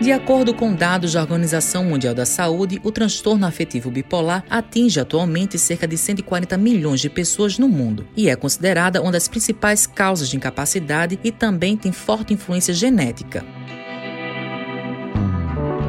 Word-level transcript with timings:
De 0.00 0.12
acordo 0.12 0.54
com 0.54 0.72
dados 0.72 1.14
da 1.14 1.20
Organização 1.20 1.84
Mundial 1.84 2.14
da 2.14 2.24
Saúde, 2.24 2.80
o 2.84 2.92
transtorno 2.92 3.44
afetivo 3.44 3.90
bipolar 3.90 4.44
atinge 4.48 5.00
atualmente 5.00 5.58
cerca 5.58 5.88
de 5.88 5.98
140 5.98 6.56
milhões 6.56 7.00
de 7.00 7.10
pessoas 7.10 7.58
no 7.58 7.68
mundo 7.68 8.06
e 8.16 8.28
é 8.28 8.36
considerada 8.36 9.02
uma 9.02 9.10
das 9.10 9.26
principais 9.26 9.88
causas 9.88 10.28
de 10.28 10.36
incapacidade 10.36 11.18
e 11.24 11.32
também 11.32 11.76
tem 11.76 11.90
forte 11.90 12.32
influência 12.32 12.72
genética. 12.72 13.44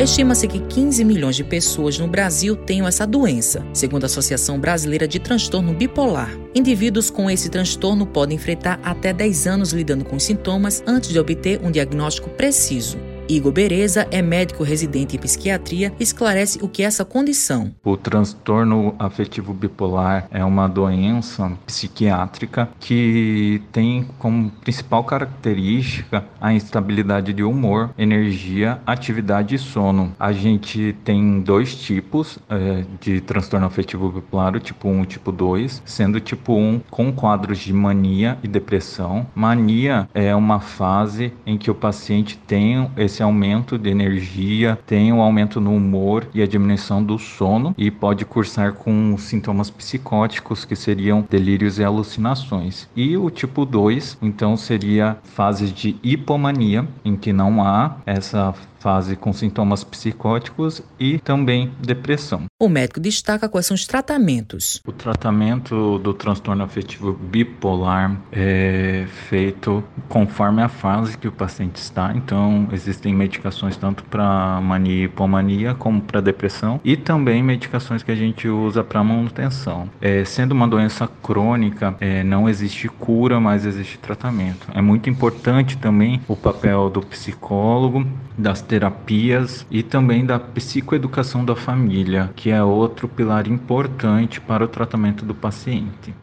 Estima-se 0.00 0.48
que 0.48 0.58
15 0.58 1.04
milhões 1.04 1.36
de 1.36 1.44
pessoas 1.44 1.96
no 1.96 2.08
Brasil 2.08 2.56
tenham 2.56 2.88
essa 2.88 3.06
doença, 3.06 3.64
segundo 3.72 4.02
a 4.02 4.06
Associação 4.06 4.58
Brasileira 4.58 5.06
de 5.06 5.20
Transtorno 5.20 5.72
Bipolar. 5.72 6.36
Indivíduos 6.56 7.08
com 7.08 7.30
esse 7.30 7.48
transtorno 7.48 8.04
podem 8.04 8.34
enfrentar 8.34 8.80
até 8.82 9.12
10 9.12 9.46
anos 9.46 9.72
lidando 9.72 10.04
com 10.04 10.18
sintomas 10.18 10.82
antes 10.88 11.10
de 11.10 11.20
obter 11.20 11.60
um 11.62 11.70
diagnóstico 11.70 12.30
preciso. 12.30 12.98
Igor 13.28 13.52
Bereza 13.52 14.06
é 14.10 14.20
médico 14.20 14.64
residente 14.64 15.16
em 15.16 15.18
psiquiatria 15.18 15.92
esclarece 15.98 16.58
o 16.62 16.68
que 16.68 16.82
é 16.82 16.86
essa 16.86 17.04
condição. 17.04 17.72
O 17.84 17.96
transtorno 17.96 18.94
afetivo 18.98 19.54
bipolar 19.54 20.26
é 20.30 20.44
uma 20.44 20.68
doença 20.68 21.50
psiquiátrica 21.66 22.68
que 22.80 23.62
tem 23.70 24.08
como 24.18 24.50
principal 24.50 25.04
característica 25.04 26.24
a 26.40 26.52
instabilidade 26.52 27.32
de 27.32 27.42
humor, 27.42 27.90
energia, 27.96 28.80
atividade 28.84 29.54
e 29.54 29.58
sono. 29.58 30.14
A 30.18 30.32
gente 30.32 30.94
tem 31.04 31.40
dois 31.40 31.74
tipos 31.74 32.38
é, 32.50 32.84
de 33.00 33.20
transtorno 33.20 33.66
afetivo 33.66 34.10
bipolar, 34.10 34.56
o 34.56 34.60
tipo 34.60 34.88
1 34.88 34.98
e 34.98 35.02
o 35.02 35.06
tipo 35.06 35.32
2, 35.32 35.82
sendo 35.84 36.16
o 36.16 36.20
tipo 36.20 36.54
1 36.54 36.80
com 36.90 37.12
quadros 37.12 37.58
de 37.58 37.72
mania 37.72 38.38
e 38.42 38.48
depressão. 38.48 39.26
Mania 39.34 40.08
é 40.12 40.34
uma 40.34 40.60
fase 40.60 41.32
em 41.46 41.56
que 41.56 41.70
o 41.70 41.74
paciente 41.74 42.36
tem 42.36 42.90
esse 42.96 43.11
esse 43.12 43.22
aumento 43.22 43.78
de 43.78 43.90
energia, 43.90 44.78
tem 44.86 45.12
um 45.12 45.20
aumento 45.20 45.60
no 45.60 45.74
humor 45.74 46.26
e 46.32 46.42
a 46.42 46.46
diminuição 46.46 47.04
do 47.04 47.18
sono 47.18 47.74
e 47.76 47.90
pode 47.90 48.24
cursar 48.24 48.72
com 48.72 49.16
sintomas 49.18 49.70
psicóticos 49.70 50.64
que 50.64 50.74
seriam 50.74 51.26
delírios 51.28 51.78
e 51.78 51.84
alucinações. 51.84 52.88
E 52.96 53.16
o 53.16 53.28
tipo 53.28 53.66
2, 53.66 54.18
então 54.22 54.56
seria 54.56 55.18
fases 55.22 55.72
de 55.72 55.96
hipomania, 56.02 56.88
em 57.04 57.14
que 57.16 57.32
não 57.32 57.62
há 57.62 57.98
essa 58.06 58.54
fase 58.82 59.14
com 59.14 59.32
sintomas 59.32 59.84
psicóticos 59.84 60.82
e 60.98 61.18
também 61.20 61.72
depressão. 61.80 62.46
O 62.60 62.68
médico 62.68 62.98
destaca 62.98 63.48
quais 63.48 63.66
são 63.66 63.76
os 63.76 63.86
tratamentos. 63.86 64.80
O 64.84 64.90
tratamento 64.90 66.00
do 66.00 66.12
transtorno 66.12 66.64
afetivo 66.64 67.12
bipolar 67.12 68.20
é 68.32 69.06
feito 69.28 69.84
conforme 70.08 70.62
a 70.62 70.68
fase 70.68 71.16
que 71.16 71.28
o 71.28 71.32
paciente 71.32 71.76
está. 71.76 72.12
Então, 72.16 72.66
existem 73.02 73.14
medicações 73.14 73.76
tanto 73.76 74.04
para 74.04 74.60
mania 74.60 75.02
e 75.02 75.04
hipomania 75.04 75.74
como 75.74 76.00
para 76.00 76.20
depressão 76.20 76.80
e 76.84 76.96
também 76.96 77.42
medicações 77.42 78.02
que 78.02 78.12
a 78.12 78.14
gente 78.14 78.48
usa 78.48 78.84
para 78.84 79.02
manutenção. 79.02 79.90
É, 80.00 80.24
sendo 80.24 80.52
uma 80.52 80.68
doença 80.68 81.08
crônica, 81.22 81.96
é, 82.00 82.22
não 82.22 82.48
existe 82.48 82.88
cura, 82.88 83.40
mas 83.40 83.66
existe 83.66 83.98
tratamento. 83.98 84.68
É 84.72 84.80
muito 84.80 85.10
importante 85.10 85.76
também 85.76 86.20
o 86.28 86.36
papel 86.36 86.88
do 86.88 87.00
psicólogo, 87.00 88.06
das 88.38 88.62
terapias 88.62 89.66
e 89.70 89.82
também 89.82 90.24
da 90.24 90.38
psicoeducação 90.38 91.44
da 91.44 91.56
família, 91.56 92.30
que 92.36 92.50
é 92.50 92.62
outro 92.62 93.08
pilar 93.08 93.48
importante 93.48 94.40
para 94.40 94.64
o 94.64 94.68
tratamento 94.68 95.24
do 95.24 95.34
paciente. 95.34 96.14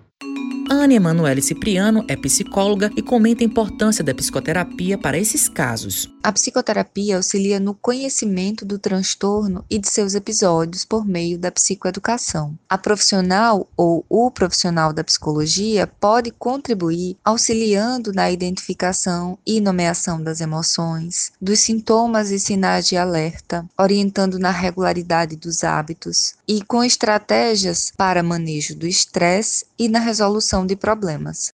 Ana 0.71 0.93
Emanuele 0.93 1.41
Cipriano 1.41 2.05
é 2.07 2.15
psicóloga 2.15 2.91
e 2.95 3.01
comenta 3.01 3.43
a 3.43 3.45
importância 3.45 4.03
da 4.03 4.13
psicoterapia 4.13 4.99
para 4.99 5.17
esses 5.17 5.49
casos. 5.49 6.07
A 6.21 6.31
psicoterapia 6.31 7.17
auxilia 7.17 7.59
no 7.59 7.73
conhecimento 7.73 8.63
do 8.63 8.77
transtorno 8.77 9.65
e 9.67 9.79
de 9.79 9.89
seus 9.89 10.13
episódios 10.13 10.85
por 10.85 11.07
meio 11.07 11.39
da 11.39 11.51
psicoeducação. 11.51 12.55
A 12.69 12.77
profissional 12.77 13.67
ou 13.75 14.05
o 14.07 14.29
profissional 14.29 14.93
da 14.93 15.03
psicologia 15.03 15.87
pode 15.87 16.29
contribuir 16.29 17.17
auxiliando 17.25 18.13
na 18.13 18.29
identificação 18.29 19.39
e 19.43 19.59
nomeação 19.59 20.21
das 20.21 20.39
emoções, 20.39 21.31
dos 21.41 21.61
sintomas 21.61 22.29
e 22.29 22.39
sinais 22.39 22.87
de 22.87 22.95
alerta, 22.95 23.65
orientando 23.75 24.37
na 24.37 24.51
regularidade 24.51 25.35
dos 25.35 25.63
hábitos 25.63 26.35
e 26.47 26.61
com 26.61 26.83
estratégias 26.83 27.91
para 27.97 28.21
manejo 28.21 28.75
do 28.75 28.85
estresse 28.85 29.65
e 29.79 29.89
na 29.89 29.99
resolução 29.99 30.58
de 30.65 30.75
problemas. 30.75 31.51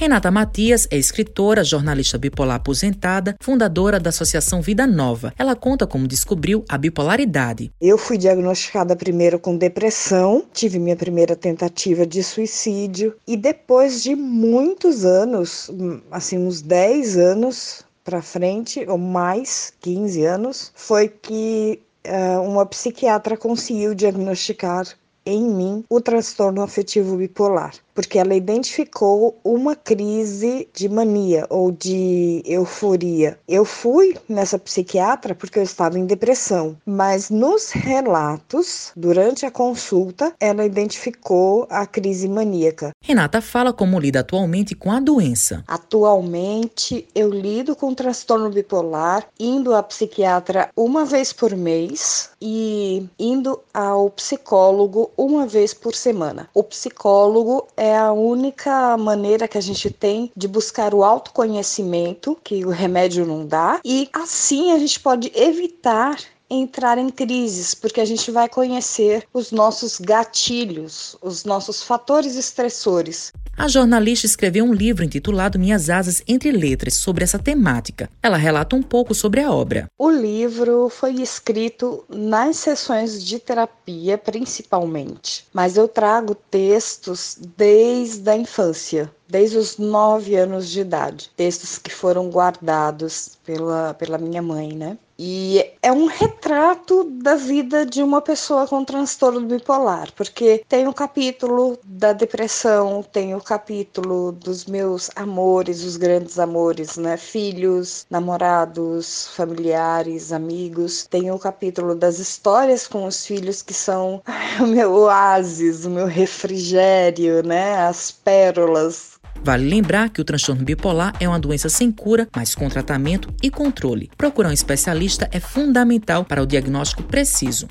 Renata 0.00 0.30
Matias 0.30 0.86
é 0.92 0.96
escritora, 0.96 1.64
jornalista 1.64 2.16
bipolar 2.16 2.54
aposentada, 2.54 3.34
fundadora 3.42 3.98
da 3.98 4.10
Associação 4.10 4.62
Vida 4.62 4.86
Nova. 4.86 5.34
Ela 5.36 5.56
conta 5.56 5.88
como 5.88 6.06
descobriu 6.06 6.64
a 6.68 6.78
bipolaridade. 6.78 7.72
Eu 7.80 7.98
fui 7.98 8.16
diagnosticada 8.16 8.94
primeiro 8.94 9.40
com 9.40 9.56
depressão, 9.56 10.44
tive 10.52 10.78
minha 10.78 10.94
primeira 10.94 11.34
tentativa 11.34 12.06
de 12.06 12.22
suicídio 12.22 13.16
e 13.26 13.36
depois 13.36 14.00
de 14.00 14.14
muitos 14.14 15.04
anos, 15.04 15.68
assim 16.12 16.38
uns 16.38 16.62
10 16.62 17.16
anos 17.16 17.82
para 18.04 18.22
frente 18.22 18.86
ou 18.88 18.96
mais, 18.96 19.72
15 19.80 20.24
anos, 20.24 20.72
foi 20.76 21.08
que 21.08 21.82
uh, 22.06 22.40
uma 22.40 22.64
psiquiatra 22.64 23.36
conseguiu 23.36 23.96
diagnosticar 23.96 24.86
em 25.28 25.44
mim 25.44 25.84
o 25.90 26.00
transtorno 26.00 26.62
afetivo 26.62 27.16
bipolar 27.16 27.74
porque 27.98 28.16
ela 28.16 28.32
identificou 28.32 29.36
uma 29.42 29.74
crise 29.74 30.68
de 30.72 30.88
mania 30.88 31.44
ou 31.50 31.72
de 31.72 32.44
euforia. 32.46 33.36
Eu 33.48 33.64
fui 33.64 34.16
nessa 34.28 34.56
psiquiatra 34.56 35.34
porque 35.34 35.58
eu 35.58 35.64
estava 35.64 35.98
em 35.98 36.06
depressão, 36.06 36.76
mas 36.86 37.28
nos 37.28 37.72
relatos, 37.72 38.92
durante 38.94 39.44
a 39.44 39.50
consulta, 39.50 40.32
ela 40.38 40.64
identificou 40.64 41.66
a 41.68 41.84
crise 41.86 42.28
maníaca. 42.28 42.92
Renata 43.02 43.40
fala 43.40 43.72
como 43.72 43.98
lida 43.98 44.20
atualmente 44.20 44.76
com 44.76 44.92
a 44.92 45.00
doença. 45.00 45.64
Atualmente, 45.66 47.04
eu 47.16 47.28
lido 47.28 47.74
com 47.74 47.92
transtorno 47.92 48.48
bipolar 48.48 49.26
indo 49.40 49.74
à 49.74 49.82
psiquiatra 49.82 50.70
uma 50.76 51.04
vez 51.04 51.32
por 51.32 51.56
mês 51.56 52.30
e 52.40 53.04
indo 53.18 53.58
ao 53.74 54.08
psicólogo 54.10 55.10
uma 55.16 55.48
vez 55.48 55.74
por 55.74 55.96
semana. 55.96 56.48
O 56.54 56.62
psicólogo 56.62 57.66
é 57.76 57.87
é 57.88 57.96
a 57.96 58.12
única 58.12 58.96
maneira 58.96 59.48
que 59.48 59.56
a 59.56 59.62
gente 59.62 59.90
tem 59.90 60.30
de 60.36 60.46
buscar 60.46 60.94
o 60.94 61.02
autoconhecimento, 61.02 62.38
que 62.44 62.64
o 62.64 62.70
remédio 62.70 63.26
não 63.26 63.46
dá, 63.46 63.80
e 63.84 64.08
assim 64.12 64.72
a 64.72 64.78
gente 64.78 65.00
pode 65.00 65.32
evitar 65.34 66.18
entrar 66.50 66.96
em 66.98 67.10
crises, 67.10 67.74
porque 67.74 68.00
a 68.00 68.04
gente 68.04 68.30
vai 68.30 68.48
conhecer 68.48 69.26
os 69.32 69.52
nossos 69.52 69.98
gatilhos, 69.98 71.16
os 71.20 71.44
nossos 71.44 71.82
fatores 71.82 72.36
estressores. 72.36 73.32
A 73.58 73.66
jornalista 73.66 74.24
escreveu 74.24 74.64
um 74.64 74.72
livro 74.72 75.02
intitulado 75.04 75.58
Minhas 75.58 75.90
Asas 75.90 76.22
Entre 76.28 76.52
Letras 76.52 76.94
sobre 76.94 77.24
essa 77.24 77.40
temática. 77.40 78.08
Ela 78.22 78.36
relata 78.36 78.76
um 78.76 78.82
pouco 78.82 79.16
sobre 79.16 79.40
a 79.40 79.50
obra. 79.50 79.88
O 79.98 80.08
livro 80.08 80.88
foi 80.88 81.14
escrito 81.14 82.04
nas 82.08 82.56
sessões 82.58 83.20
de 83.20 83.40
terapia, 83.40 84.16
principalmente, 84.16 85.44
mas 85.52 85.76
eu 85.76 85.88
trago 85.88 86.36
textos 86.36 87.36
desde 87.56 88.30
a 88.30 88.36
infância 88.36 89.10
desde 89.28 89.58
os 89.58 89.78
nove 89.78 90.34
anos 90.36 90.68
de 90.68 90.80
idade. 90.80 91.30
Textos 91.36 91.78
que 91.78 91.90
foram 91.90 92.30
guardados 92.30 93.38
pela, 93.44 93.94
pela 93.94 94.18
minha 94.18 94.42
mãe, 94.42 94.72
né? 94.72 94.98
E 95.20 95.72
é 95.82 95.90
um 95.90 96.06
retrato 96.06 97.02
da 97.02 97.34
vida 97.34 97.84
de 97.84 98.04
uma 98.04 98.22
pessoa 98.22 98.68
com 98.68 98.84
transtorno 98.84 99.40
bipolar, 99.40 100.12
porque 100.14 100.64
tem 100.68 100.86
o 100.86 100.94
capítulo 100.94 101.76
da 101.82 102.12
depressão, 102.12 103.02
tem 103.02 103.34
o 103.34 103.40
capítulo 103.40 104.30
dos 104.30 104.64
meus 104.66 105.10
amores, 105.16 105.82
os 105.82 105.96
grandes 105.96 106.38
amores, 106.38 106.96
né? 106.96 107.16
Filhos, 107.16 108.06
namorados, 108.08 109.26
familiares, 109.34 110.30
amigos. 110.30 111.08
Tem 111.10 111.32
o 111.32 111.38
capítulo 111.38 111.96
das 111.96 112.20
histórias 112.20 112.86
com 112.86 113.04
os 113.04 113.26
filhos 113.26 113.60
que 113.60 113.74
são 113.74 114.22
o 114.62 114.68
meu 114.68 114.92
oásis, 114.92 115.84
o 115.84 115.90
meu 115.90 116.06
refrigério, 116.06 117.42
né? 117.42 117.74
As 117.88 118.12
pérolas 118.12 119.17
Vale 119.42 119.68
lembrar 119.68 120.10
que 120.10 120.20
o 120.20 120.24
transtorno 120.24 120.64
bipolar 120.64 121.14
é 121.20 121.28
uma 121.28 121.38
doença 121.38 121.68
sem 121.68 121.90
cura, 121.90 122.28
mas 122.34 122.54
com 122.54 122.68
tratamento 122.68 123.32
e 123.42 123.50
controle. 123.50 124.10
Procurar 124.16 124.50
um 124.50 124.52
especialista 124.52 125.28
é 125.32 125.40
fundamental 125.40 126.24
para 126.24 126.42
o 126.42 126.46
diagnóstico 126.46 127.02
preciso. 127.02 127.68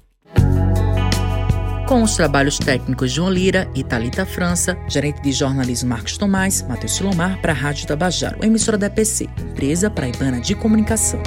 Com 1.88 2.04
os 2.04 2.18
trabalhos 2.18 2.58
técnicos 2.58 3.14
João 3.14 3.30
Lira 3.30 3.72
e 3.74 3.82
Talita 3.82 4.26
França, 4.26 4.78
gerente 4.90 5.22
de 5.22 5.32
jornalismo 5.32 5.90
Marcos 5.90 6.18
Tomás, 6.18 6.62
Matheus 6.68 6.98
Silomar 6.98 7.42
para 7.42 7.54
a 7.54 7.56
Rádio 7.56 7.88
Tabajaro, 7.88 8.44
emissora 8.44 8.78
da 8.78 8.88
EPC, 8.88 9.30
empresa 9.40 9.90
paraibana 9.90 10.42
de 10.42 10.54
comunicação. 10.54 11.22